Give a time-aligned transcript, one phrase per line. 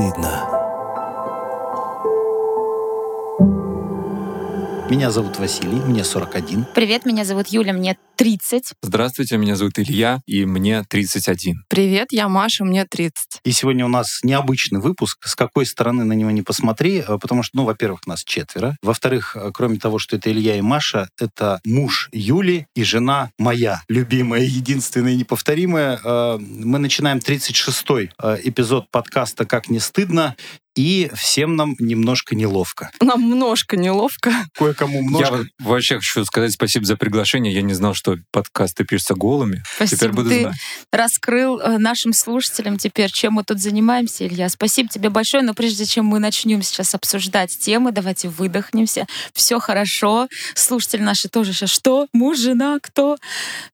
[0.00, 0.46] стыдно.
[4.88, 6.66] Меня зовут Василий, мне 41.
[6.74, 8.74] Привет, меня зовут Юля, мне 30.
[8.82, 11.64] Здравствуйте, меня зовут Илья, и мне 31.
[11.68, 13.40] Привет, я Маша, мне 30.
[13.44, 15.26] И сегодня у нас необычный выпуск.
[15.26, 18.76] С какой стороны на него не посмотри, э, потому что, ну, во-первых, нас четверо.
[18.82, 23.84] Во-вторых, э, кроме того, что это Илья и Маша, это муж Юли и жена моя,
[23.88, 25.98] любимая, единственная и неповторимая.
[26.04, 28.10] Э, мы начинаем 36-й
[28.44, 30.36] эпизод подкаста «Как не стыдно»
[30.76, 32.90] и всем нам немножко неловко.
[33.00, 34.32] Нам немножко неловко.
[34.54, 35.24] Кое-кому много.
[35.38, 37.52] Я вообще хочу сказать спасибо за приглашение.
[37.52, 39.62] Я не знал, что подкасты пишутся голыми.
[39.76, 40.56] Спасибо, Теперь буду ты знать.
[40.92, 44.48] раскрыл э, нашим слушателям теперь, чем мы тут занимаемся, Илья.
[44.48, 49.06] Спасибо тебе большое, но прежде чем мы начнем сейчас обсуждать темы, давайте выдохнемся.
[49.34, 50.28] Все хорошо.
[50.54, 52.06] Слушатели наши тоже сейчас, что?
[52.12, 53.16] Муж, жена, кто?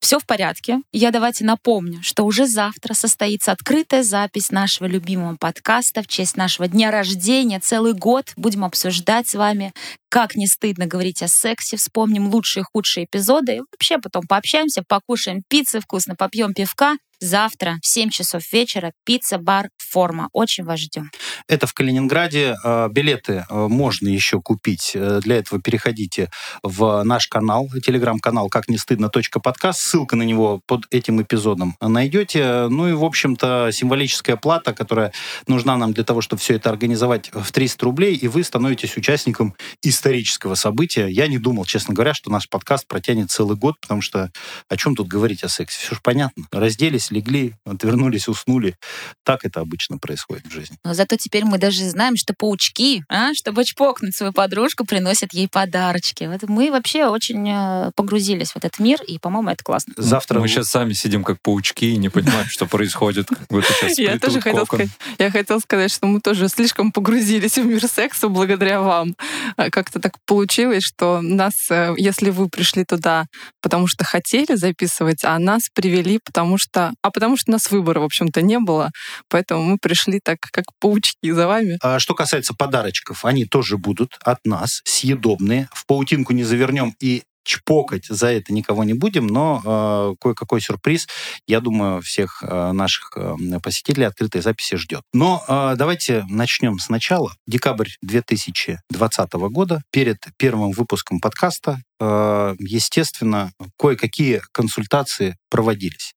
[0.00, 0.78] Все в порядке.
[0.92, 6.68] Я давайте напомню, что уже завтра состоится открытая запись нашего любимого подкаста в честь нашего
[6.68, 7.60] дня рождения.
[7.60, 9.72] Целый год будем обсуждать с вами,
[10.08, 14.82] как не стыдно говорить о сексе, вспомним лучшие и худшие эпизоды, и вообще потом пообщаемся,
[14.86, 16.96] покушаем пиццы вкусно, попьем пивка.
[17.20, 20.28] Завтра в 7 часов вечера пицца-бар «Форма».
[20.34, 21.10] Очень вас ждем.
[21.48, 22.54] Это в Калининграде.
[22.62, 24.92] Э, Билеты э, можно еще купить.
[24.94, 26.30] Э, Для этого переходите
[26.62, 29.10] в наш канал, телеграм-канал «Как не стыдно.
[29.42, 29.80] подкаст».
[29.80, 32.66] Ссылка на него под этим эпизодом найдете.
[32.68, 35.12] Ну и, в общем-то, символическая плата, которая
[35.46, 39.54] нужна нам для того, чтобы все это организовать в 300 рублей, и вы становитесь участником
[39.80, 41.06] исторического события.
[41.06, 44.30] Я не думал, честно говоря, что наш подкаст протянет целый год, потому что
[44.68, 45.78] о чем тут говорить о сексе?
[45.80, 46.44] Все же понятно.
[46.52, 48.76] Разделись, легли, отвернулись, уснули.
[49.24, 50.76] Так это обычно происходит в жизни.
[50.84, 55.48] Но зато теперь мы даже знаем, что паучки, а, чтобы чпокнуть свою подружку, приносят ей
[55.48, 56.24] подарочки.
[56.24, 59.94] Вот мы вообще очень э, погрузились в этот мир, и, по-моему, это классно.
[59.96, 63.28] Завтра Мы сейчас сами сидим как паучки и не понимаем, что происходит.
[63.28, 67.64] Как будто сейчас Я тоже сказать, я хотела сказать, что мы тоже слишком погрузились в
[67.64, 69.14] мир секса благодаря вам.
[69.56, 73.26] А Как-то так получилось, что нас, э, если вы пришли туда,
[73.60, 78.00] потому что хотели записывать, а нас привели, потому что, а потому что у нас выбора,
[78.00, 78.90] в общем-то, не было,
[79.28, 81.78] поэтому мы пришли так, как паучки за вами.
[81.82, 85.68] А Что касается подарочков, они тоже будут от нас, съедобные.
[85.72, 91.06] В паутинку не завернем и чпокать за это никого не будем, но э, кое-какой сюрприз,
[91.46, 95.02] я думаю, всех э, наших э, посетителей открытой записи ждет.
[95.14, 97.32] Но э, давайте начнем сначала.
[97.46, 106.14] Декабрь 2020 года, перед первым выпуском подкаста, э, естественно, кое-какие консультации проводились.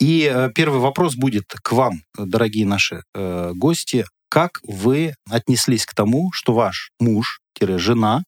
[0.00, 4.06] И э, первый вопрос будет к вам, дорогие наши э, гости.
[4.30, 8.22] Как вы отнеслись к тому, что ваш муж-жена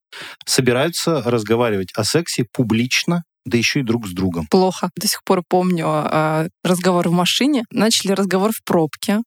[0.45, 4.47] собираются разговаривать о сексе публично, да еще и друг с другом?
[4.47, 4.91] Плохо.
[4.97, 7.65] До сих пор помню э, разговор в машине.
[7.71, 9.19] Начали разговор в пробке.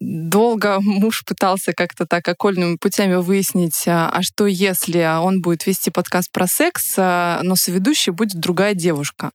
[0.00, 5.90] Долго муж пытался как-то так окольными путями выяснить, э, а что если он будет вести
[5.90, 9.32] подкаст про секс, э, но соведущей будет другая девушка.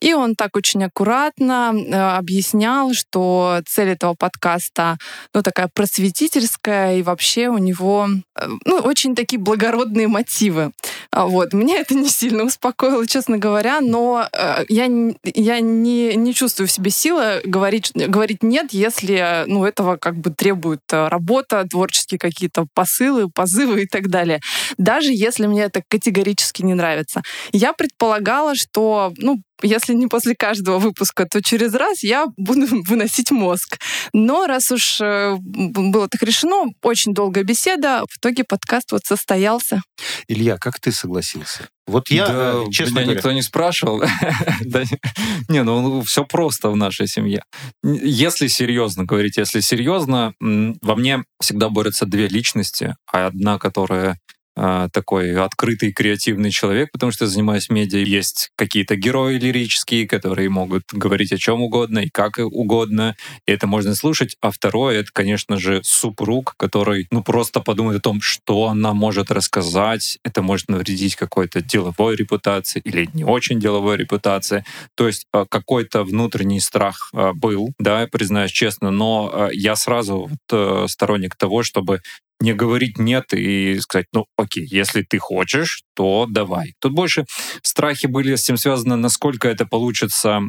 [0.00, 1.70] И он так очень аккуратно
[2.18, 4.98] объяснял, что цель этого подкаста
[5.34, 10.72] ну, такая просветительская, и вообще у него э, ну, очень такие благородные мотивы.
[11.10, 11.52] А Вот.
[11.52, 14.84] Меня это не сильно успокоило, честно говоря, но э, я,
[15.24, 20.30] я не, не чувствую в себе силы говорить, говорить нет, если ну, этого как бы
[20.30, 24.40] требует э, работа, творческие какие-то посылы, позывы и так далее.
[24.78, 27.22] Даже если мне это категорически не нравится.
[27.52, 33.30] Я предполагала, что ну, если не после каждого выпуска, то через раз я буду выносить
[33.30, 33.78] мозг.
[34.12, 39.82] Но раз уж э, было так решено, очень долгая беседа, в итоге подкаст вот состоялся.
[40.28, 41.68] Илья, как ты согласился?
[41.86, 44.02] Вот я, Да, э, честно меня говоря, никто не спрашивал.
[45.48, 47.42] Не, ну все просто в нашей семье.
[47.82, 52.94] Если серьезно говорить, если серьезно, во мне всегда борются две личности.
[53.12, 54.18] А Одна, которая
[54.54, 57.98] такой открытый, креативный человек, потому что я занимаюсь медиа.
[57.98, 63.16] Есть какие-то герои лирические, которые могут говорить о чем угодно и как угодно,
[63.46, 64.36] и это можно слушать.
[64.40, 69.30] А второе, это, конечно же, супруг, который, ну, просто подумает о том, что она может
[69.30, 70.18] рассказать.
[70.24, 74.64] Это может навредить какой-то деловой репутации или не очень деловой репутации.
[74.94, 80.38] То есть э, какой-то внутренний страх э, был, да, признаюсь честно, но я сразу вот,
[80.50, 82.00] э, сторонник того, чтобы
[82.42, 86.74] не говорить нет и сказать, ну окей, если ты хочешь, то давай.
[86.80, 87.24] Тут больше
[87.62, 90.40] страхи были с этим связаны, насколько это получится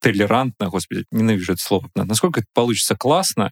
[0.00, 3.50] толерантно, господи, ненавижу это слово, насколько это получится классно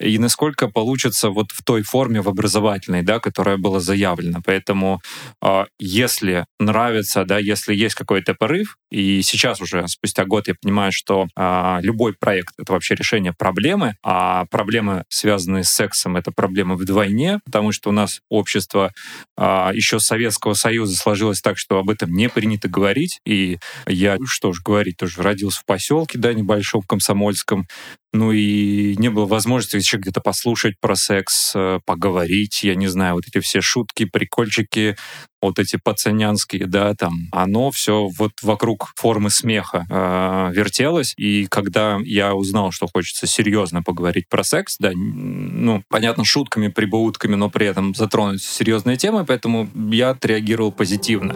[0.00, 4.40] и насколько получится вот в той форме в образовательной, да, которая была заявлена.
[4.44, 5.00] Поэтому
[5.42, 10.92] э, если нравится, да, если есть какой-то порыв, и сейчас уже спустя год я понимаю,
[10.92, 16.76] что э, любой проект— это вообще решение проблемы, а проблемы, связанные с сексом, это проблемы
[16.76, 18.92] вдвойне, потому что у нас общество
[19.36, 24.52] э, еще Советского Союза сложилось так, что об этом не принято говорить, и я, что
[24.52, 27.66] ж говорить, тоже родился в поселке, поселке, да, небольшом, комсомольском.
[28.12, 33.14] Ну и не было возможности еще где-то послушать про секс, э, поговорить, я не знаю,
[33.14, 34.96] вот эти все шутки, прикольчики,
[35.42, 41.12] вот эти пацанянские, да, там, оно все вот вокруг формы смеха э, вертелось.
[41.18, 47.34] И когда я узнал, что хочется серьезно поговорить про секс, да, ну, понятно, шутками, прибаутками,
[47.34, 51.34] но при этом затронуть серьезные темы, поэтому я отреагировал позитивно.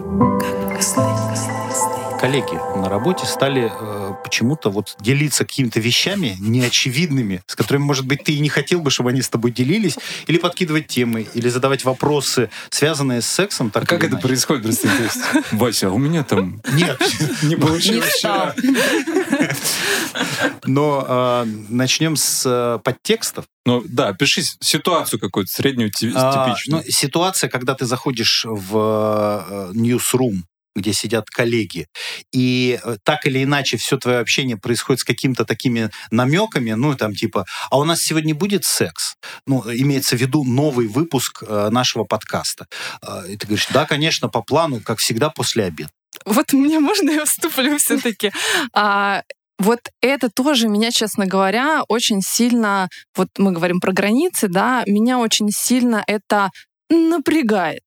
[2.23, 8.23] Коллеги на работе стали э, почему-то вот делиться какими-то вещами неочевидными, с которыми, может быть,
[8.23, 9.97] ты и не хотел бы, чтобы они с тобой делились,
[10.27, 13.71] или подкидывать темы, или задавать вопросы, связанные с сексом.
[13.71, 14.25] Так как это иначе.
[14.25, 15.09] происходит, простите?
[15.51, 16.61] Вася, у меня там...
[16.71, 16.97] Нет.
[17.43, 18.23] Не получилось.
[20.63, 23.43] Но а, начнем с а, подтекстов.
[23.65, 26.83] Ну да, пиши ситуацию какую-то среднюю, а, типичную.
[26.85, 30.43] ну, ситуация, когда ты заходишь в newsroom
[30.75, 31.87] где сидят коллеги.
[32.31, 37.13] И э, так или иначе все твое общение происходит с какими-то такими намеками, ну, там
[37.13, 39.15] типа, а у нас сегодня будет секс?
[39.45, 42.67] Ну, имеется в виду новый выпуск э, нашего подкаста.
[43.01, 45.91] Э, и ты говоришь, да, конечно, по плану, как всегда, после обеда.
[46.25, 48.31] Вот мне можно я вступлю все-таки?
[48.73, 49.23] А,
[49.59, 55.19] вот это тоже меня, честно говоря, очень сильно, вот мы говорим про границы, да, меня
[55.19, 56.49] очень сильно это
[56.89, 57.83] напрягает.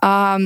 [0.00, 0.38] А,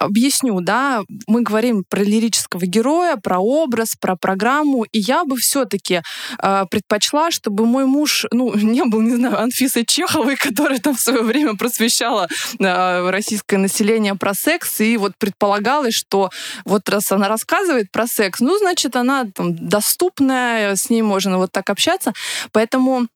[0.00, 6.02] объясню, да, мы говорим про лирического героя, про образ, про программу, и я бы все-таки
[6.38, 11.00] а, предпочла, чтобы мой муж, ну, не был, не знаю, Анфисой Чеховой, которая там в
[11.00, 12.28] свое время просвещала
[12.60, 16.30] а, российское население про секс, и вот предполагалось, что
[16.64, 21.52] вот раз она рассказывает про секс, ну, значит, она там доступная, с ней можно вот
[21.52, 22.12] так общаться,
[22.52, 23.08] поэтому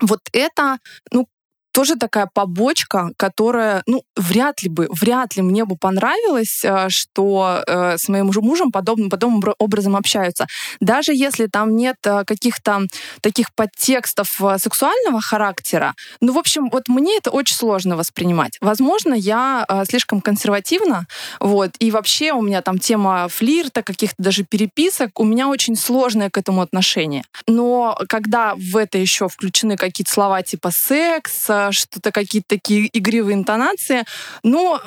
[0.00, 0.78] вот это,
[1.10, 1.26] ну,
[1.72, 7.62] тоже такая побочка, которая, ну, вряд ли бы, вряд ли мне бы понравилось, э, что
[7.66, 10.46] э, с моим мужем подобным, подобным образом общаются.
[10.80, 12.86] Даже если там нет э, каких-то
[13.20, 18.58] таких подтекстов сексуального характера, ну, в общем, вот мне это очень сложно воспринимать.
[18.60, 21.06] Возможно, я слишком консервативна,
[21.40, 26.30] вот, и вообще у меня там тема флирта, каких-то даже переписок, у меня очень сложное
[26.30, 27.24] к этому отношение.
[27.46, 34.04] Но когда в это еще включены какие-то слова типа секс, что-то какие-то такие игривые интонации.
[34.42, 34.80] Но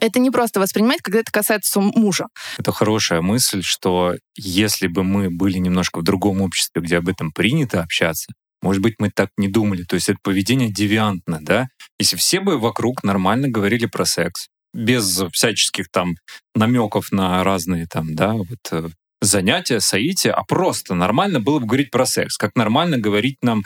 [0.00, 2.26] это не просто воспринимать, когда это касается мужа.
[2.58, 7.30] Это хорошая мысль, что если бы мы были немножко в другом обществе, где об этом
[7.30, 8.32] принято общаться,
[8.62, 9.82] может быть, мы так не думали.
[9.82, 11.68] То есть это поведение девиантно, да?
[11.98, 16.14] Если все бы вокруг нормально говорили про секс, без всяческих там
[16.54, 18.88] намеков на разные там, да, вот э,
[19.22, 23.62] занятия, соития, а просто нормально было бы говорить про секс, как нормально говорить нам,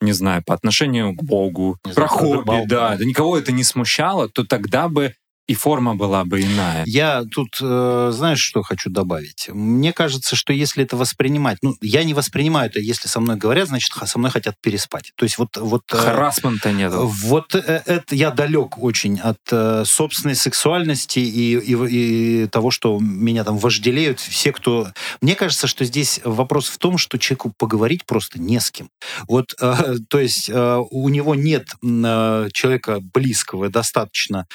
[0.00, 4.28] не знаю, по отношению к Богу, не про хобби, да, да, никого это не смущало,
[4.28, 5.14] то тогда бы
[5.50, 6.84] и форма была бы иная.
[6.86, 9.48] Я тут, э, знаешь, что хочу добавить?
[9.52, 13.66] Мне кажется, что если это воспринимать, ну, я не воспринимаю это, если со мной говорят,
[13.66, 15.12] значит, со мной хотят переспать.
[15.16, 15.56] То есть вот...
[15.56, 16.92] вот э, Харасмента нет.
[16.94, 19.40] Вот э, это я далек очень от
[19.88, 24.92] собственной сексуальности и, и, и того, что меня там вожделеют все, кто...
[25.20, 28.88] Мне кажется, что здесь вопрос в том, что человеку поговорить просто не с кем.
[29.26, 34.46] Вот, то есть у него нет человека близкого достаточно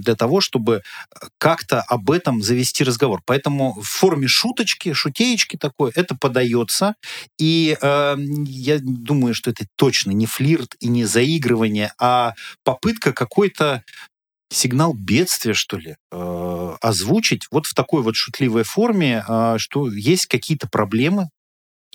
[0.00, 3.22] для того, чтобы э, как-то об этом завести разговор.
[3.24, 6.94] Поэтому в форме шуточки, шутеечки такой, это подается.
[7.38, 12.34] И э, я думаю, что это точно не флирт и не заигрывание, а
[12.64, 13.82] попытка какой-то
[14.50, 20.26] сигнал бедствия, что ли, э, озвучить вот в такой вот шутливой форме, э, что есть
[20.26, 21.28] какие-то проблемы,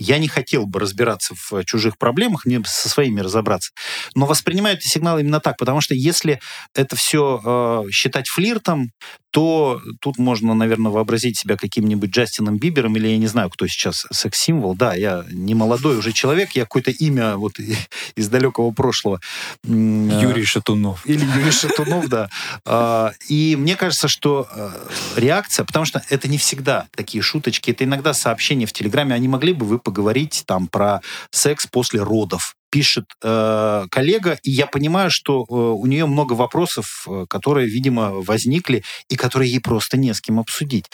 [0.02, 3.72] я не хотел бы разбираться в чужих проблемах, мне со своими разобраться.
[4.16, 6.40] Но воспринимаю этот сигнал именно так, потому что если
[6.74, 7.40] это все
[7.86, 8.92] э, считать флиртом,
[9.32, 14.06] то тут можно, наверное, вообразить себя каким-нибудь Джастином Бибером или я не знаю, кто сейчас
[14.12, 14.76] секс-символ.
[14.76, 17.54] Да, я не молодой уже человек, я какое-то имя вот
[18.16, 19.22] из далекого прошлого.
[19.64, 21.06] Юрий Шатунов.
[21.06, 22.30] Или Юрий Шатунов, да.
[22.66, 24.70] А, и мне кажется, что э,
[25.16, 29.54] реакция, потому что это не всегда такие шуточки, это иногда сообщения в Телеграме, они могли
[29.54, 35.46] бы вы поговорить там про секс после родов пишет э, коллега, и я понимаю, что
[35.48, 40.22] э, у нее много вопросов, э, которые, видимо, возникли, и которые ей просто не с
[40.22, 40.86] кем обсудить.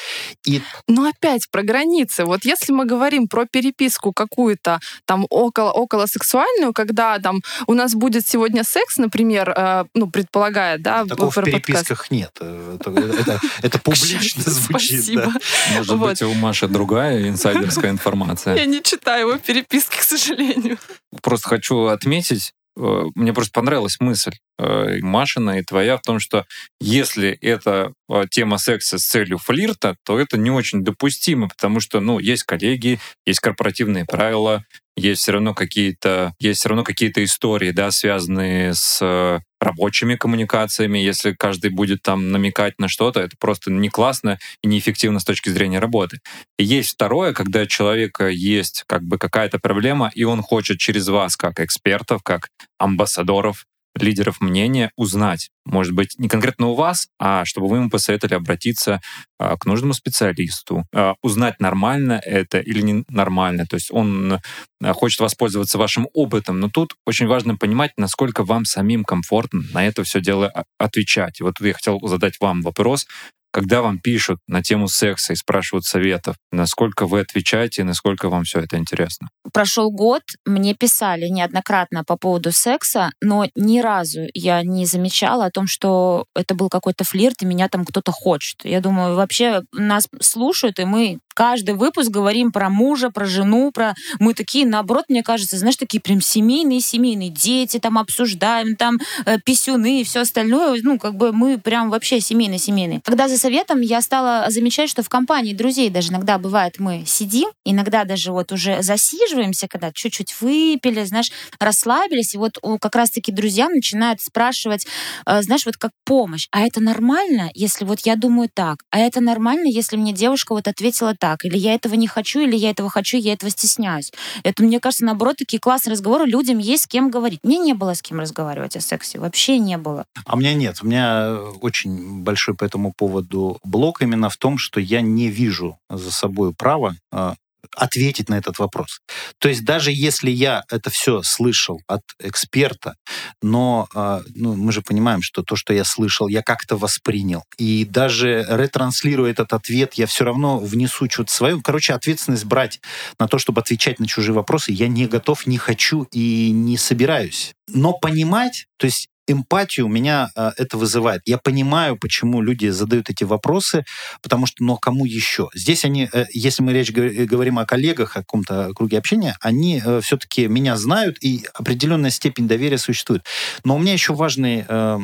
[0.46, 0.62] И...
[0.88, 2.25] Но опять про границы.
[2.25, 7.93] Вот если мы говорим про переписку какую-то там около, около сексуальную, когда там у нас
[7.93, 12.31] будет сегодня секс, например, э, ну, предполагая, да, Такого в переписках нет.
[12.41, 15.03] Э, это, это, это публично звучит.
[15.03, 15.31] Спасибо.
[15.75, 18.55] Может быть, у Маши другая инсайдерская информация.
[18.55, 20.77] Я не читаю его переписки, к сожалению.
[21.22, 26.45] Просто хочу отметить, э, мне просто понравилась мысль э, Машина и твоя в том, что
[26.79, 31.99] если это э, тема секса с целью флирта, то это не очень допустимо, потому что,
[31.99, 34.63] ну, есть коллеги, есть корпоративные правила,
[34.97, 40.97] есть все равно какие-то есть все равно какие-то истории, да, связанные с рабочими коммуникациями.
[40.97, 45.49] Если каждый будет там намекать на что-то, это просто не классно и неэффективно с точки
[45.49, 46.19] зрения работы.
[46.57, 51.07] И есть второе, когда у человека есть как бы какая-то проблема, и он хочет через
[51.07, 52.49] вас, как экспертов, как
[52.79, 53.65] амбассадоров,
[53.96, 59.01] лидеров мнения узнать, может быть, не конкретно у вас, а чтобы вы ему посоветовали обратиться
[59.39, 63.65] а, к нужному специалисту, а, узнать, нормально это или не нормально.
[63.65, 64.39] То есть он
[64.82, 69.86] а, хочет воспользоваться вашим опытом, но тут очень важно понимать, насколько вам самим комфортно на
[69.86, 71.39] это все дело отвечать.
[71.39, 73.08] И вот я хотел задать вам вопрос,
[73.57, 78.43] когда вам пишут на тему секса и спрашивают советов, насколько вы отвечаете и насколько вам
[78.43, 79.29] все это интересно?
[79.51, 85.49] Прошел год, мне писали неоднократно по поводу секса, но ни разу я не замечала о
[85.49, 88.63] том, что это был какой-то флирт, и меня там кто-то хочет.
[88.63, 93.94] Я думаю, вообще нас слушают, и мы каждый выпуск говорим про мужа, про жену, про...
[94.17, 97.29] Мы такие, наоборот, мне кажется, знаешь, такие прям семейные, семейные.
[97.29, 100.79] Дети там обсуждаем, там э, писюны и все остальное.
[100.82, 103.01] Ну, как бы мы прям вообще семейные-семейные.
[103.03, 107.50] Когда за советом я стала замечать, что в компании друзей даже иногда бывает мы сидим,
[107.63, 113.70] иногда даже вот уже засиживаемся, когда чуть-чуть выпили, знаешь, расслабились, и вот как раз-таки друзья
[113.70, 114.88] начинают спрашивать,
[115.27, 116.48] э, знаешь, вот как помощь.
[116.50, 118.77] А это нормально, если вот я думаю так?
[118.89, 121.26] А это нормально, если мне девушка вот ответила так?
[121.27, 124.13] Так, или я этого не хочу, или я этого хочу, я этого стесняюсь.
[124.43, 127.41] Это, мне кажется, наоборот, такие классные разговоры, людям есть с кем говорить.
[127.43, 130.05] Мне не было с кем разговаривать о сексе, вообще не было.
[130.25, 130.77] А у меня нет.
[130.81, 135.77] У меня очень большой по этому поводу блок именно в том, что я не вижу
[135.89, 137.36] за собой права а,
[137.75, 139.00] ответить на этот вопрос.
[139.39, 142.95] То есть даже если я это все слышал от эксперта,
[143.41, 147.43] но э, ну, мы же понимаем, что то, что я слышал, я как-то воспринял.
[147.57, 151.62] И даже ретранслируя этот ответ, я все равно внесу что-то свое.
[151.62, 152.79] Короче, ответственность брать
[153.19, 157.53] на то, чтобы отвечать на чужие вопросы, я не готов, не хочу и не собираюсь.
[157.67, 161.22] Но понимать, то есть эмпатию у меня э, это вызывает.
[161.25, 163.86] Я понимаю, почему люди задают эти вопросы,
[164.22, 165.50] потому что, но кому еще?
[165.53, 170.01] Здесь они, э, если мы речь говорим о коллегах, о каком-то круге общения, они э,
[170.01, 173.24] все-таки меня знают, и определенная степень доверия существует.
[173.63, 175.00] Но у меня еще важный, э,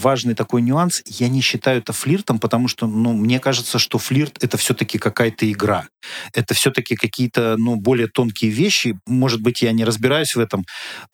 [0.00, 1.02] важный такой нюанс.
[1.06, 5.50] Я не считаю это флиртом, потому что, ну, мне кажется, что флирт это все-таки какая-то
[5.50, 5.86] игра.
[6.32, 8.98] Это все-таки какие-то, ну, более тонкие вещи.
[9.06, 10.64] Может быть, я не разбираюсь в этом.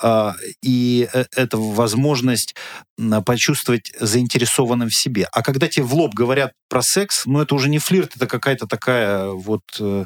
[0.02, 2.54] Э, и это возможность
[3.24, 5.28] почувствовать заинтересованным в себе.
[5.32, 8.66] А когда тебе в лоб говорят про секс, ну, это уже не флирт, это какая-то
[8.66, 10.04] такая вот э,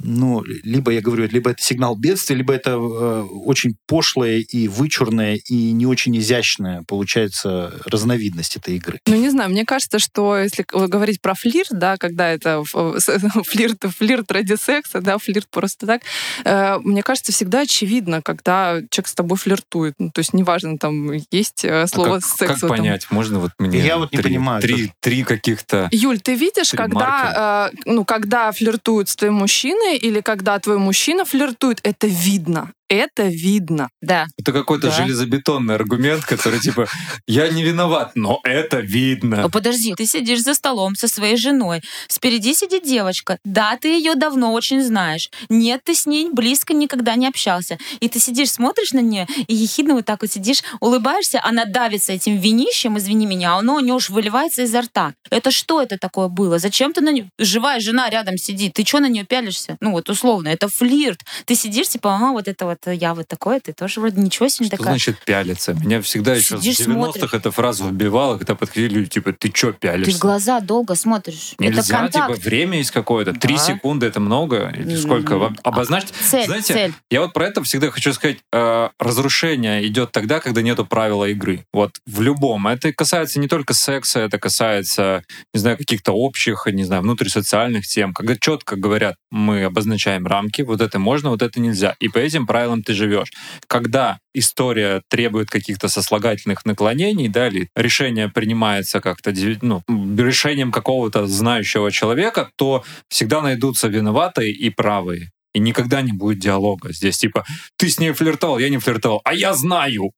[0.00, 5.34] ну, либо я говорю, либо это сигнал бедствия, либо это э, очень пошлая и вычурная
[5.34, 9.00] и не очень изящная, получается, разновидность этой игры.
[9.06, 12.62] Ну, не знаю, мне кажется, что если говорить про флирт, да, когда это
[13.44, 16.02] флирт, флирт ради секса, да, флирт просто так,
[16.44, 19.94] э, мне кажется, всегда очевидно, когда человек с тобой флиртует.
[19.98, 21.86] Ну, то есть неважно, там есть э,
[22.20, 22.60] как, секс.
[22.60, 23.06] Как понять?
[23.10, 23.80] Можно вот мне...
[23.80, 24.60] Я вот не три, понимаю.
[24.62, 25.88] Три, три каких-то...
[25.90, 31.24] Юль, ты видишь, когда, э, ну, когда флиртуют с твоим мужчиной, или когда твой мужчина
[31.24, 33.90] флиртует, это видно это видно.
[34.00, 34.26] Да.
[34.38, 34.92] Это какой-то да.
[34.92, 36.88] железобетонный аргумент, который типа,
[37.26, 39.44] я не виноват, но это видно.
[39.44, 44.14] О, подожди, ты сидишь за столом со своей женой, спереди сидит девочка, да, ты ее
[44.14, 48.92] давно очень знаешь, нет, ты с ней близко никогда не общался, и ты сидишь, смотришь
[48.92, 53.54] на нее, и ехидно вот так вот сидишь, улыбаешься, она давится этим винищем, извини меня,
[53.54, 55.14] а оно у нее уж выливается изо рта.
[55.30, 56.58] Это что это такое было?
[56.58, 57.30] Зачем ты на нее...
[57.38, 59.76] Живая жена рядом сидит, ты что на нее пялишься?
[59.80, 61.20] Ну вот условно, это флирт.
[61.44, 64.48] Ты сидишь, типа, ага, вот это вот вот я вот такой, ты тоже вроде ничего
[64.48, 64.92] себе что такая.
[64.92, 65.74] значит пялиться?
[65.74, 69.72] Меня всегда еще Сидишь, в 90-х эта фраза вбивала, когда подходили люди, типа, ты что
[69.72, 70.12] пялишься?
[70.12, 71.54] Ты в глаза долго смотришь.
[71.58, 72.34] Нельзя, это контакт.
[72.34, 73.32] типа, время есть какое-то.
[73.32, 73.62] Три да.
[73.62, 74.72] секунды это много?
[74.76, 75.52] Или сколько?
[75.62, 76.12] Обозначить?
[76.20, 76.94] Цель, Знаете, цель.
[77.10, 81.64] я вот про это всегда хочу сказать, э, разрушение идет тогда, когда нету правила игры.
[81.72, 82.66] Вот в любом.
[82.66, 88.12] Это касается не только секса, это касается, не знаю, каких-то общих, не знаю, внутрисоциальных тем.
[88.12, 91.96] Когда четко говорят, мы обозначаем рамки, вот это можно, вот это нельзя.
[92.00, 93.32] И по этим правилам правилам ты живешь.
[93.66, 99.32] Когда история требует каких-то сослагательных наклонений, да, или решение принимается как-то
[99.62, 105.30] ну, решением какого-то знающего человека, то всегда найдутся виноватые и правые.
[105.54, 106.92] И никогда не будет диалога.
[106.92, 107.44] Здесь типа,
[107.78, 110.12] ты с ней флиртовал, я не флиртовал, а я знаю.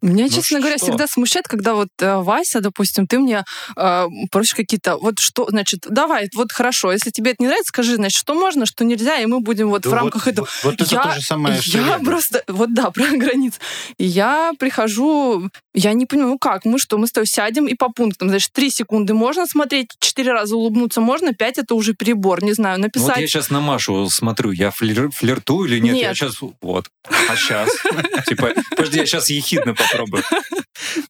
[0.00, 3.44] Меня, ну честно говоря, всегда смущает, когда вот э, Вася, допустим, ты мне
[3.76, 7.96] э, просишь какие-то, вот что, значит, давай, вот хорошо, если тебе это не нравится, скажи,
[7.96, 10.48] значит, что можно, что нельзя, и мы будем вот да в рамках вот, этого.
[10.62, 13.58] Вот, вот это я, то же самое, что я, я просто, вот да, про границы.
[13.98, 17.88] Я прихожу, я не понимаю, ну как, мы что, мы с тобой сядем и по
[17.88, 22.52] пунктам, значит, три секунды можно смотреть, четыре раза улыбнуться можно, пять это уже перебор, не
[22.52, 23.08] знаю, написать.
[23.08, 25.94] Ну, вот я сейчас на Машу смотрю, я флир, флиртую или нет?
[25.94, 26.02] нет?
[26.02, 27.70] Я сейчас, вот, а сейчас?
[28.26, 30.22] Типа, подожди, я сейчас ехидно попробую.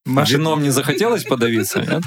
[0.06, 2.02] Вином не захотелось подавиться, нет?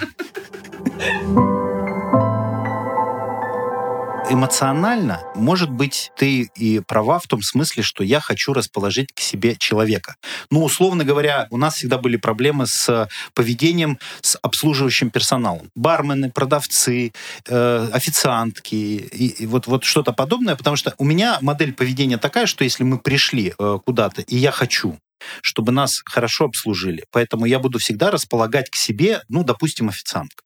[4.29, 9.55] эмоционально, может быть, ты и права в том смысле, что я хочу расположить к себе
[9.55, 10.15] человека.
[10.49, 15.69] Ну, условно говоря, у нас всегда были проблемы с поведением с обслуживающим персоналом.
[15.75, 17.13] Бармены, продавцы,
[17.47, 22.45] э, официантки и, и вот, вот что-то подобное, потому что у меня модель поведения такая,
[22.45, 24.97] что если мы пришли э, куда-то, и я хочу
[25.41, 27.05] чтобы нас хорошо обслужили.
[27.11, 30.43] Поэтому я буду всегда располагать к себе, ну, допустим, официантка.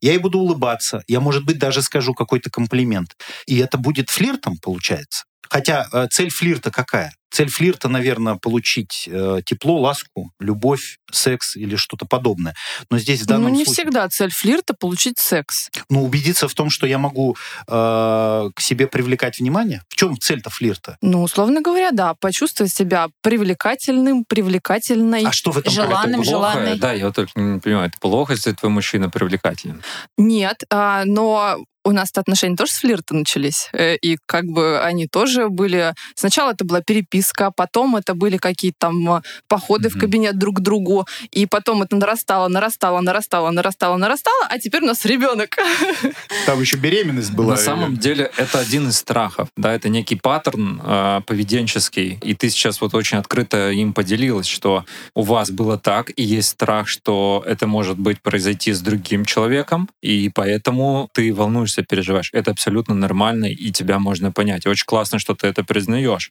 [0.00, 3.16] Я ей буду улыбаться, я, может быть, даже скажу какой-то комплимент.
[3.46, 5.24] И это будет флиртом, получается.
[5.48, 7.14] Хотя э, цель флирта какая?
[7.30, 12.54] Цель флирта, наверное, получить э, тепло, ласку, любовь, секс или что-то подобное.
[12.90, 13.84] Но здесь в данном Ну, не случае...
[13.84, 15.70] всегда цель флирта получить секс.
[15.88, 19.82] Ну, убедиться в том, что я могу э, к себе привлекать внимание.
[19.88, 20.96] В чем цель-то флирта?
[21.02, 25.24] Ну, условно говоря, да, почувствовать себя привлекательным, привлекательной.
[25.24, 26.78] А что в этом желанным, это желанной?
[26.78, 29.82] Да, я вот только не понимаю, это плохо, если твой мужчина привлекательный?
[30.16, 33.68] Нет, а, но у нас-то отношения тоже с флирта начались.
[33.72, 35.94] Э, и как бы они тоже были...
[36.14, 37.17] Сначала это была переписка,
[37.50, 39.92] потом это были какие-то там э, походы mm-hmm.
[39.92, 44.82] в кабинет друг к другу, и потом это нарастало, нарастало, нарастало, нарастало, нарастало, а теперь
[44.82, 45.56] у нас ребенок.
[46.46, 47.54] Там еще беременность была.
[47.54, 52.50] На самом деле это один из страхов, да, это некий паттерн э, поведенческий, и ты
[52.50, 54.84] сейчас вот очень открыто им поделилась, что
[55.14, 59.88] у вас было так, и есть страх, что это может быть произойти с другим человеком,
[60.02, 62.30] и поэтому ты волнуешься переживаешь.
[62.32, 64.66] Это абсолютно нормально, и тебя можно понять.
[64.66, 66.30] очень классно, что ты это признаешь.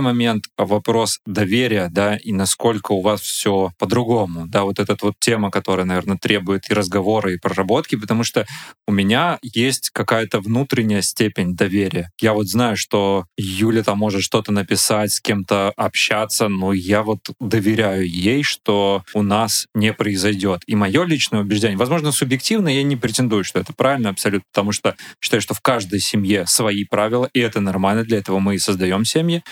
[0.00, 4.46] Второй момент— вопрос доверия, да, и насколько у вас все по-другому.
[4.46, 8.46] Да, вот эта вот тема, которая, наверное, требует и разговора, и проработки, потому что
[8.88, 12.10] у меня есть какая-то внутренняя степень доверия.
[12.18, 17.20] Я вот знаю, что Юля там может что-то написать, с кем-то общаться, но я вот
[17.38, 20.62] доверяю ей, что у нас не произойдет.
[20.66, 24.96] И мое личное убеждение, возможно, субъективно, я не претендую, что это правильно абсолютно, потому что
[25.20, 29.04] считаю, что в каждой семье свои правила, и это нормально, для этого мы и создаем
[29.04, 29.42] семьи,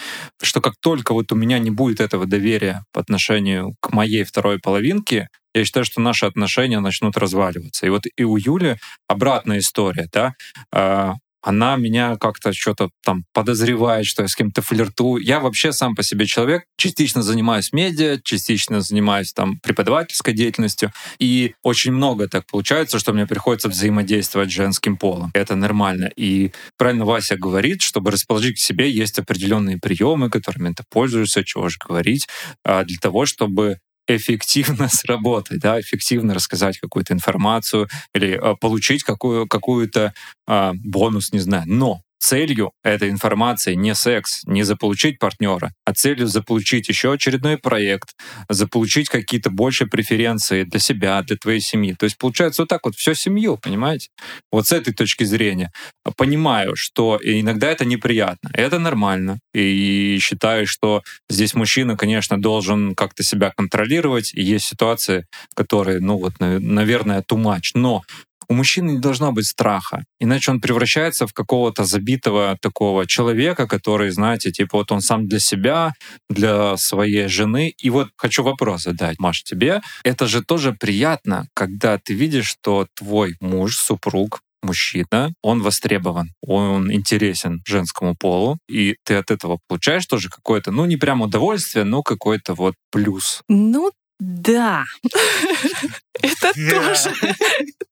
[0.43, 4.59] что как только вот у меня не будет этого доверия по отношению к моей второй
[4.59, 7.87] половинке, я считаю, что наши отношения начнут разваливаться.
[7.87, 8.77] И вот и у Юли
[9.09, 10.35] обратная история, да,
[10.73, 11.15] а,
[11.49, 15.23] она меня как-то что-то там подозревает, что я с кем-то флиртую.
[15.23, 21.55] Я вообще сам по себе человек, частично занимаюсь медиа, частично занимаюсь там преподавательской деятельностью, и
[21.63, 25.31] очень много так получается, что мне приходится взаимодействовать с женским полом.
[25.33, 26.11] Это нормально.
[26.17, 31.71] И правильно Вася говорит, чтобы расположить к себе, есть определенные приемы, которыми ты пользуешься, чего
[31.71, 32.29] же говорить,
[32.63, 39.47] а, для того, чтобы эффективно сработать, да, эффективно рассказать какую-то информацию или э, получить какую,
[39.47, 40.13] какую-то
[40.47, 41.65] э, бонус, не знаю.
[41.67, 48.15] Но целью этой информации не секс, не заполучить партнера, а целью заполучить еще очередной проект,
[48.49, 51.95] заполучить какие-то больше преференции для себя, для твоей семьи.
[51.99, 54.09] То есть получается вот так вот все семью, понимаете?
[54.53, 55.73] Вот с этой точки зрения
[56.17, 63.23] понимаю, что иногда это неприятно, это нормально, и считаю, что здесь мужчина, конечно, должен как-то
[63.23, 68.03] себя контролировать, и есть ситуации, которые, ну вот, наверное, much, но
[68.49, 74.11] у мужчины не должно быть страха, иначе он превращается в какого-то забитого такого человека, который,
[74.11, 75.93] знаете, типа вот он сам для себя,
[76.29, 77.75] для своей жены.
[77.79, 79.81] И вот хочу вопрос задать, Маш, тебе.
[80.05, 86.93] Это же тоже приятно, когда ты видишь, что твой муж, супруг, мужчина, он востребован, он
[86.93, 92.03] интересен женскому полу, и ты от этого получаешь тоже какое-то, ну, не прям удовольствие, но
[92.03, 93.43] какой-то вот плюс.
[93.49, 94.85] Ну, Да.
[96.21, 97.13] Это тоже.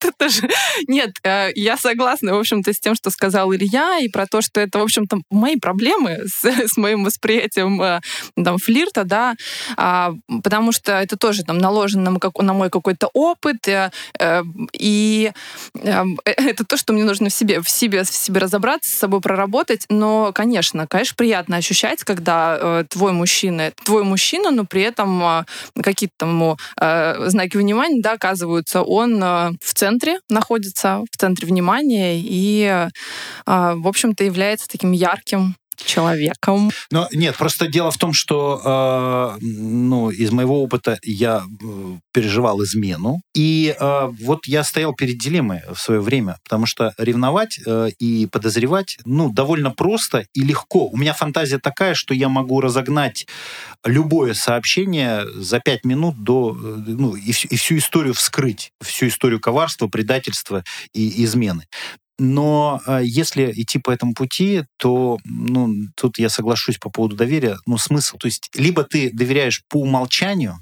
[0.00, 0.48] Это тоже.
[0.88, 4.60] Нет, э, я согласна, в общем-то, с тем, что сказал Илья, и про то, что
[4.60, 8.00] это, в общем-то, мои проблемы с, с моим восприятием э,
[8.42, 9.34] там, флирта, да,
[9.76, 13.90] а, потому что это тоже там наложено на, на мой какой-то опыт, э,
[14.72, 15.32] и
[15.74, 19.86] это то, что мне нужно в себе, в себе, в себе разобраться, с собой проработать,
[19.88, 25.44] но, конечно, конечно, приятно ощущать, когда твой мужчина, твой мужчина, но при этом
[25.80, 32.62] какие-то там знаки внимания, да, оказываются, он э, в центре находится, в центре внимания и,
[32.64, 32.88] э,
[33.46, 36.70] в общем-то, является таким ярким человеком.
[36.90, 42.62] Но нет, просто дело в том, что э, ну, из моего опыта я э, переживал
[42.62, 47.90] измену, и э, вот я стоял перед дилеммой в свое время, потому что ревновать э,
[47.98, 50.88] и подозревать, ну, довольно просто и легко.
[50.88, 53.26] У меня фантазия такая, что я могу разогнать
[53.84, 59.40] любое сообщение за пять минут до, э, ну, и, и всю историю вскрыть, всю историю
[59.40, 61.66] коварства, предательства и измены.
[62.18, 67.58] Но э, если идти по этому пути, то ну, тут я соглашусь по поводу доверия.
[67.66, 68.16] Ну, смысл.
[68.16, 70.58] То есть либо ты доверяешь по умолчанию,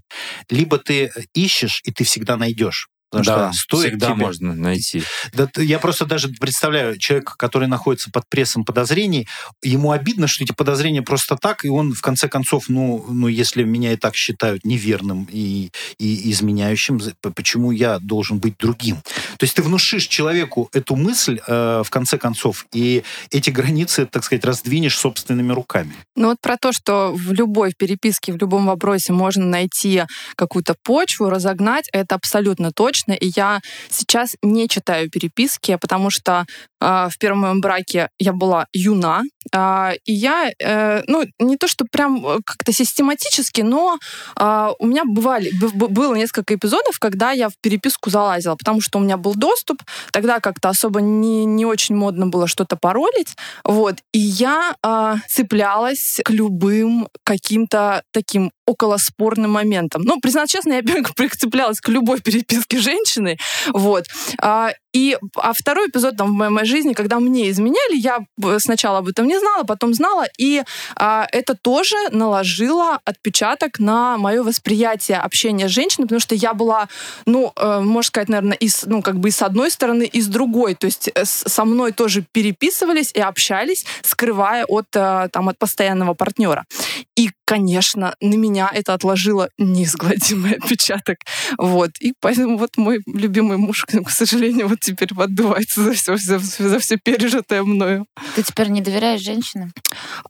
[0.51, 2.89] либо ты ищешь, и ты всегда найдешь.
[3.15, 4.25] Потому да, что стоит всегда тебе...
[4.25, 5.03] можно найти.
[5.33, 9.29] Да, я просто даже представляю человека, который находится под прессом подозрений,
[9.63, 13.63] ему обидно, что эти подозрения просто так, и он в конце концов, ну, ну если
[13.63, 18.97] меня и так считают неверным и, и изменяющим, почему я должен быть другим?
[19.39, 24.25] То есть ты внушишь человеку эту мысль э, в конце концов, и эти границы, так
[24.25, 25.95] сказать, раздвинешь собственными руками.
[26.17, 30.03] Ну вот про то, что в любой переписке, в любом вопросе можно найти
[30.35, 33.13] какую-то почву, разогнать, это абсолютно точно точно.
[33.13, 36.45] И я сейчас не читаю переписки, потому что
[36.81, 41.69] э, в первом моем браке я была юна, э, и я, э, ну, не то,
[41.69, 43.99] что прям э, как-то систематически, но
[44.41, 49.03] э, у меня бывали, было несколько эпизодов, когда я в переписку залазила, потому что у
[49.03, 54.19] меня был доступ, тогда как-то особо не, не очень модно было что-то паролить, вот, и
[54.19, 60.03] я э, цеплялась к любым каким-то таким околоспорным моментом.
[60.03, 60.83] Ну, признаться честно, я
[61.17, 63.39] прицеплялась к любой переписке женщины,
[63.73, 64.07] вот.
[64.41, 68.21] А, и, а второй эпизод там в моей, моей жизни, когда мне изменяли, я
[68.59, 70.63] сначала об этом не знала, потом знала, и
[70.97, 76.89] а, это тоже наложило отпечаток на мое восприятие общения с женщиной, потому что я была,
[77.27, 80.21] ну, э, можно сказать, наверное, и с, ну, как бы и с одной стороны, и
[80.21, 80.75] с другой.
[80.75, 86.15] То есть э, со мной тоже переписывались и общались, скрывая от, э, там, от постоянного
[86.15, 86.65] партнера.
[87.17, 91.19] И, конечно, на меня это отложило неизгладимый отпечаток.
[91.59, 91.91] Вот.
[92.01, 96.79] И поэтому вот мой любимый муж, к сожалению, вот теперь отдувается за все, за, за
[96.79, 98.07] все пережитое мною.
[98.35, 99.73] Ты теперь не доверяешь женщинам?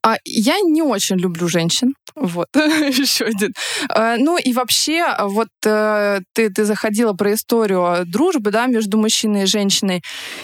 [0.02, 1.94] А, я не очень люблю женщин.
[2.16, 3.52] Вот, еще один.
[3.88, 9.42] А, ну и вообще, вот э, ты, ты заходила про историю дружбы, да, между мужчиной
[9.42, 10.02] и женщиной.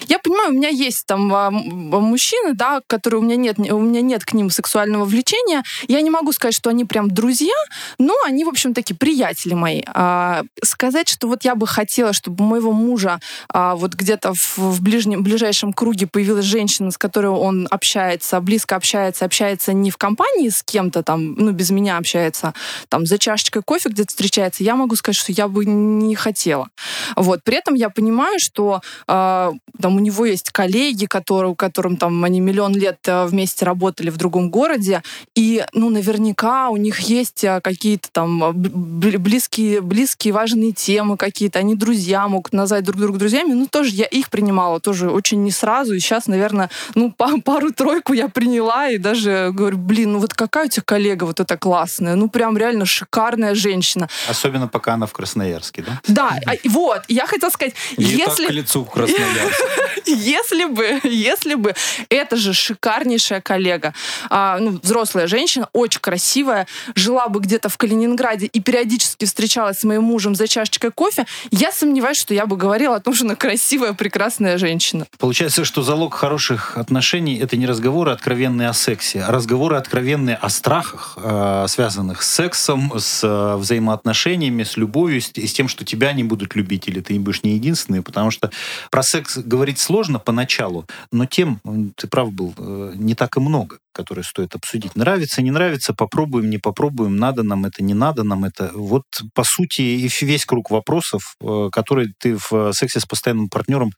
[0.09, 4.01] Я понимаю, у меня есть там а, мужчины, да, которые у меня нет, у меня
[4.01, 5.63] нет к ним сексуального влечения.
[5.87, 7.55] Я не могу сказать, что они прям друзья,
[7.99, 9.83] но они, в общем, такие приятели мои.
[9.87, 13.21] А, сказать, что вот я бы хотела, чтобы у моего мужа
[13.53, 19.27] вот где-то в, в ближнем, ближайшем круге появилась женщина, с которой он общается, близко общается,
[19.27, 22.55] общается не в компании с кем-то там, ну, без меня общается,
[22.89, 26.69] там, за чашечкой кофе где-то встречается, я могу сказать, что я бы не хотела.
[27.17, 27.45] Вот.
[27.45, 32.41] При этом я понимаю, что э, там у него есть коллеги, которые, которым там они
[32.41, 35.03] миллион лет э, вместе работали в другом городе,
[35.35, 41.75] и, ну, наверняка у них есть э, какие-то там близкие, близкие важные темы какие-то, они
[41.75, 45.95] друзья, могут назвать друг друга друзьями, ну, тоже я их принимала тоже очень не сразу,
[45.95, 50.69] и сейчас, наверное, ну, пару-тройку я приняла, и даже говорю, блин, ну вот какая у
[50.69, 54.09] тебя коллега вот эта классная, ну прям реально шикарная женщина.
[54.29, 56.01] Особенно пока она в Красноярске, да?
[56.07, 58.47] Да, а, вот, я хотела сказать, и если...
[58.47, 59.65] к лицу в Красноярске.
[60.07, 61.75] если бы, если бы,
[62.09, 63.95] это же шикарнейшая коллега,
[64.29, 69.85] а, ну, взрослая женщина, очень красивая, жила бы где-то в Калининграде и периодически встречалась с
[69.85, 73.35] моим мужем за чашечкой кофе, я сомневаюсь, что я бы говорила о том, что она
[73.35, 75.07] красивая, прекрасная женщина.
[75.19, 80.49] Получается, что залог хороших отношений— это не разговоры откровенные о сексе, а разговоры откровенные о
[80.49, 86.13] страхах, э, связанных с сексом, с э, взаимоотношениями, с любовью, с, с тем, что тебя
[86.13, 88.51] не будут любить, или ты не будешь не единственный, потому что
[88.91, 91.61] про секс говорить сложно поначалу, но тем,
[91.97, 94.97] ты прав был, э, не так и много которые стоит обсудить.
[94.97, 98.71] Нравится, не нравится, попробуем, не попробуем, надо нам это, не надо нам это.
[98.75, 103.49] Вот, по сути, и весь круг вопросов, э, которые ты в э, сексе с постоянным
[103.49, 103.93] партнером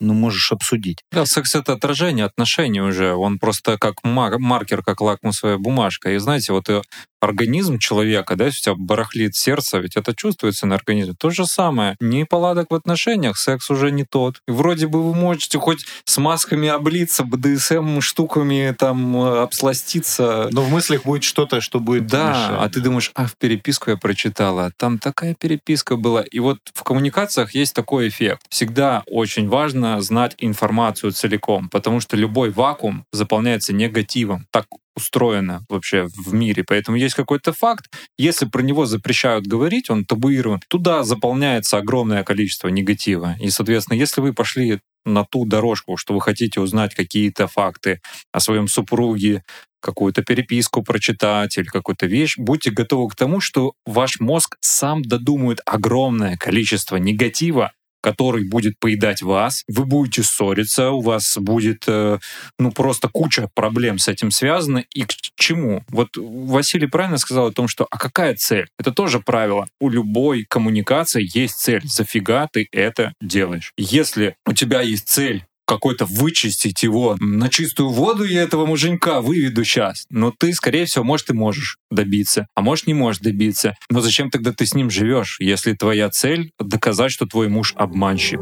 [0.00, 0.98] ну, можешь обсудить.
[1.12, 3.14] Да, секс— это отражение отношений уже.
[3.14, 6.12] Он просто как маркер, как лакмусовая бумажка.
[6.12, 6.82] И знаете, вот э,
[7.20, 11.14] организм человека, да, если у тебя барахлит сердце, ведь это чувствуется на организме.
[11.18, 11.96] То же самое.
[12.00, 14.40] Неполадок в отношениях, секс уже не тот.
[14.46, 20.48] И вроде бы вы можете хоть с масками облиться, БДСМ штуками там э, обсластиться.
[20.52, 22.56] Но в мыслях будет что-то, что будет Да, мешать.
[22.60, 26.22] а ты думаешь, а в переписку я прочитала, там такая переписка была.
[26.22, 28.42] И вот в коммуникациях есть такой эффект.
[28.48, 34.46] Всегда очень важно знать информацию целиком, потому что любой вакуум заполняется негативом.
[34.50, 34.66] Так
[34.96, 36.64] устроено вообще в мире.
[36.66, 37.86] Поэтому есть какой-то факт,
[38.18, 43.36] если про него запрещают говорить, он табуирован, туда заполняется огромное количество негатива.
[43.40, 48.00] И, соответственно, если вы пошли на ту дорожку, что вы хотите узнать какие-то факты
[48.32, 49.44] о своем супруге,
[49.80, 55.60] какую-то переписку прочитать или какую-то вещь, будьте готовы к тому, что ваш мозг сам додумает
[55.64, 57.72] огромное количество негатива,
[58.06, 62.20] который будет поедать вас, вы будете ссориться, у вас будет э,
[62.56, 64.84] ну просто куча проблем с этим связана.
[64.94, 65.82] И к чему?
[65.88, 68.68] Вот Василий правильно сказал о том, что а какая цель?
[68.78, 69.66] Это тоже правило.
[69.80, 71.82] У любой коммуникации есть цель.
[71.84, 73.72] Зафига ты это делаешь?
[73.76, 79.64] Если у тебя есть цель какой-то вычистить его на чистую воду я этого муженька выведу
[79.64, 80.06] сейчас.
[80.10, 83.74] Но ты, скорее всего, может, и можешь добиться, а может, не можешь добиться.
[83.90, 88.40] Но зачем тогда ты с ним живешь, если твоя цель— доказать, что твой муж обманщик?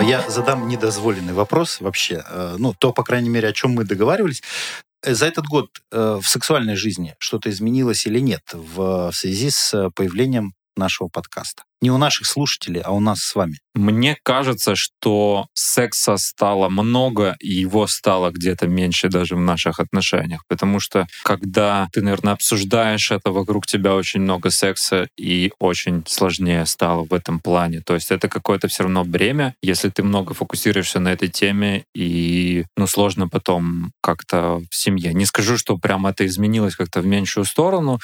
[0.00, 2.24] Я задам недозволенный вопрос вообще.
[2.28, 4.42] Э, Ну, то, по крайней мере, о чем мы договаривались.
[5.02, 9.74] Э, За этот год э, в сексуальной жизни что-то изменилось или нет в связи с
[9.74, 11.64] э, появлением нашего подкаста?
[11.80, 13.58] Не у наших слушателей, а у нас с вами.
[13.74, 20.42] Мне кажется, что секса стало много, и его стало где-то меньше даже в наших отношениях.
[20.48, 26.66] Потому что когда ты, наверное, обсуждаешь это, вокруг тебя очень много секса, и очень сложнее
[26.66, 27.80] стало в этом плане.
[27.80, 32.64] То есть это какое-то все равно бремя, если ты много фокусируешься на этой теме, и
[32.76, 35.14] ну, сложно потом как-то в семье.
[35.14, 38.00] Не скажу, что прям это изменилось как-то в меньшую сторону,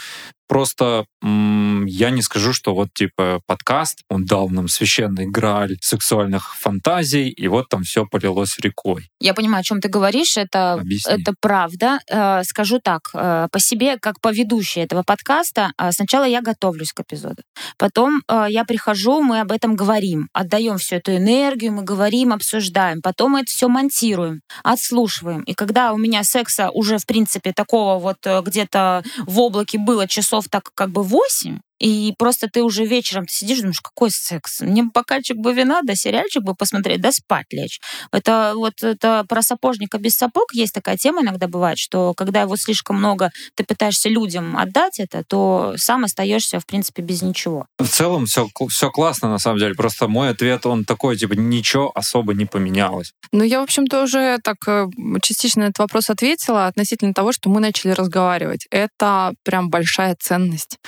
[0.46, 6.54] Просто м, я не скажу, что вот типа подкаст, он дал нам священный грааль сексуальных
[6.56, 9.08] фантазий, и вот там все полилось рекой.
[9.20, 11.12] Я понимаю, о чем ты говоришь, это, Объясни.
[11.14, 11.98] это правда.
[12.10, 16.92] Э, Скажу так, э, по себе, как по ведущей этого подкаста, э, сначала я готовлюсь
[16.92, 17.42] к эпизоду.
[17.78, 23.00] Потом я прихожу, мы об этом говорим, отдаем всю эту энергию, мы говорим, обсуждаем.
[23.02, 25.42] Потом мы это все монтируем, отслушиваем.
[25.42, 30.48] И когда у меня секса уже, в принципе, такого вот где-то в облаке было часов
[30.50, 34.62] так как бы 8, и просто ты уже вечером ты сидишь, думаешь, какой секс?
[34.62, 37.78] Мне бокальчик бы вина, да сериальчик бы посмотреть, да спать лечь.
[38.10, 42.56] Это вот это про сапожника без сапог есть такая тема иногда бывает, что когда его
[42.56, 47.66] слишком много, ты пытаешься людям отдать это, то сам остаешься, в принципе, без ничего.
[47.78, 49.74] В целом все, все классно, на самом деле.
[49.74, 53.12] Просто мой ответ, он такой, типа, ничего особо не поменялось.
[53.30, 54.86] Ну, я, в общем-то, уже так э,
[55.20, 58.66] частично на этот вопрос ответила относительно того, что мы начали разговаривать.
[58.70, 60.78] Это прям большая ценность.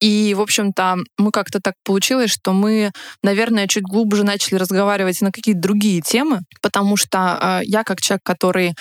[0.00, 5.32] И, в общем-то, мы как-то так получилось, что мы, наверное, чуть глубже начали разговаривать на
[5.32, 8.74] какие-то другие темы, потому что э, я, как человек, который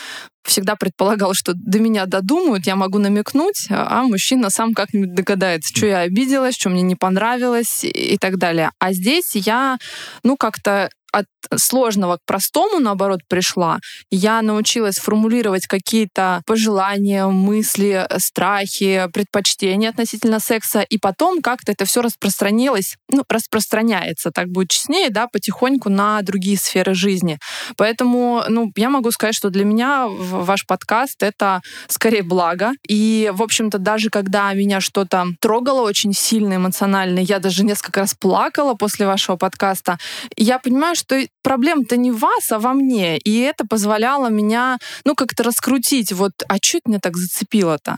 [0.46, 5.86] всегда предполагал, что до меня додумают, я могу намекнуть, а мужчина сам как-нибудь догадается, что
[5.88, 8.72] я обиделась, что мне не понравилось и так далее.
[8.80, 9.78] А здесь я,
[10.24, 13.80] ну, как-то от сложного к простому, наоборот, пришла.
[14.12, 22.02] Я научилась формулировать какие-то пожелания, мысли, страхи, предпочтения относительно секса, и потом как-то это все
[22.02, 27.40] распространилось, ну, распространяется, так будет честнее, да, потихоньку на другие сферы жизни.
[27.78, 30.08] Поэтому, ну, я могу сказать, что для меня
[30.44, 32.72] ваш подкаст— это скорее благо.
[32.88, 38.14] И, в общем-то, даже когда меня что-то трогало очень сильно эмоционально, я даже несколько раз
[38.14, 39.98] плакала после вашего подкаста,
[40.36, 43.18] я понимаю, что проблема-то не в вас, а во мне.
[43.18, 46.12] И это позволяло меня, ну, как-то раскрутить.
[46.12, 47.98] Вот, а что это меня так зацепило-то?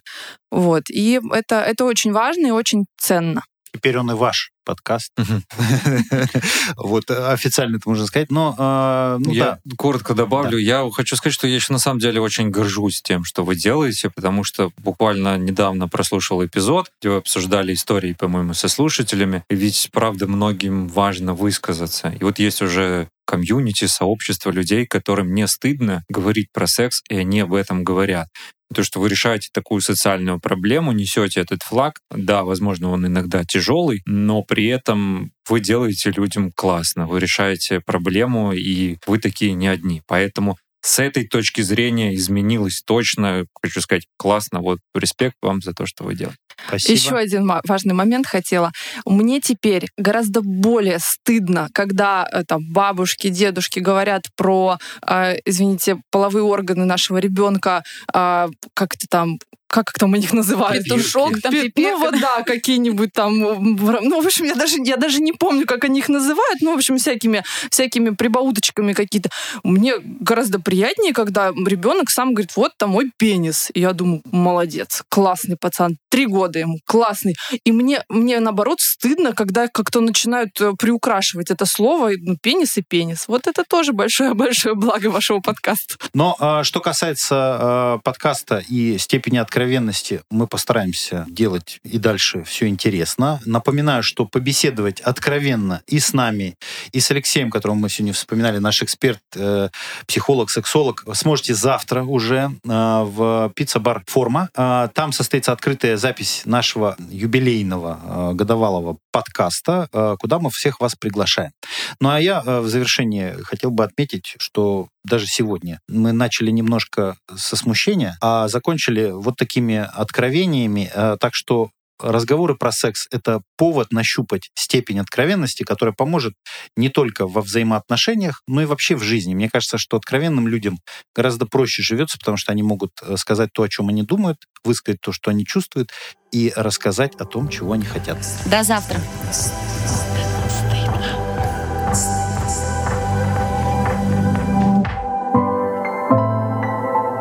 [0.51, 0.83] Вот.
[0.89, 3.43] И это, это очень важно и очень ценно.
[3.77, 5.13] Теперь он и ваш подкаст.
[6.75, 8.31] Вот э, официально это можно сказать.
[8.31, 10.57] Но э, ну, я коротко добавлю.
[10.57, 14.09] Я хочу сказать, что я еще на самом деле очень горжусь тем, что вы делаете,
[14.09, 19.43] потому что буквально недавно прослушал эпизод, где вы обсуждали истории, по-моему, со слушателями.
[19.49, 22.09] Ведь, правда, многим важно высказаться.
[22.09, 27.41] И вот есть уже комьюнити, сообщество людей, которым не стыдно говорить про секс, и они
[27.41, 28.29] об этом говорят.
[28.73, 34.01] То, что вы решаете такую социальную проблему, несете этот флаг, да, возможно, он иногда тяжелый,
[34.05, 40.01] но при этом вы делаете людям классно, вы решаете проблему, и вы такие не одни.
[40.05, 43.45] Поэтому с этой точки зрения изменилось точно.
[43.61, 44.61] Хочу сказать, классно.
[44.61, 46.39] Вот респект вам за то, что вы делаете.
[46.65, 46.93] Спасибо.
[46.93, 48.71] Еще один важный момент хотела.
[49.05, 56.43] Мне теперь гораздо более стыдно, когда э, там бабушки, дедушки говорят про, э, извините, половые
[56.43, 60.83] органы нашего ребенка, э, как-то там как там у них называют?
[60.83, 65.19] Петушок, там, Пи- Ну вот да, какие-нибудь там, ну в общем я даже я даже
[65.21, 69.29] не помню, как они их называют, ну в общем всякими всякими прибауточками какие-то.
[69.63, 75.03] Мне гораздо приятнее, когда ребенок сам говорит, вот там мой пенис, и я думаю, молодец,
[75.09, 77.35] классный пацан, три года ему, классный.
[77.63, 82.81] И мне мне наоборот стыдно, когда как-то начинают э, приукрашивать это слово, ну, пенис и
[82.81, 83.27] пенис.
[83.27, 85.95] Вот это тоже большое большое благо вашего подкаста.
[86.13, 92.67] Но э, что касается э, подкаста и степени откровенности мы постараемся делать и дальше все
[92.67, 93.39] интересно.
[93.45, 96.55] Напоминаю, что побеседовать откровенно и с нами,
[96.91, 99.69] и с Алексеем, которого мы сегодня вспоминали, наш эксперт, э,
[100.07, 104.49] психолог, сексолог, сможете завтра уже э, в пицца-бар «Форма».
[104.55, 110.95] Э, там состоится открытая запись нашего юбилейного э, годовалого подкаста, э, куда мы всех вас
[110.95, 111.51] приглашаем.
[111.99, 117.17] Ну а я э, в завершении хотел бы отметить, что даже сегодня мы начали немножко
[117.35, 120.89] со смущения, а закончили вот такими откровениями.
[121.19, 126.33] Так что разговоры про секс— это повод нащупать степень откровенности, которая поможет
[126.75, 129.33] не только во взаимоотношениях, но и вообще в жизни.
[129.35, 130.79] Мне кажется, что откровенным людям
[131.15, 135.11] гораздо проще живется, потому что они могут сказать то, о чем они думают, высказать то,
[135.11, 135.91] что они чувствуют,
[136.31, 138.17] и рассказать о том, чего они хотят.
[138.45, 138.99] До завтра.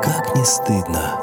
[0.02, 1.15] Как не стыдно.